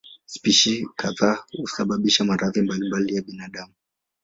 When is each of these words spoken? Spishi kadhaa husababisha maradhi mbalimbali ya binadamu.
Spishi 0.25 0.85
kadhaa 0.95 1.43
husababisha 1.61 2.23
maradhi 2.23 2.61
mbalimbali 2.61 3.15
ya 3.15 3.21
binadamu. 3.21 3.73